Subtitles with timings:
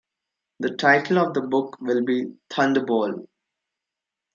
[0.61, 3.27] The title of the book will be Thunderball.